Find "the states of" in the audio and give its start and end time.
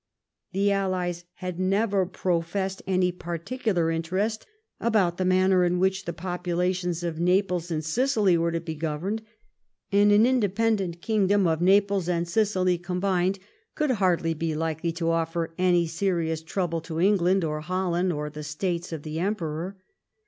18.31-19.03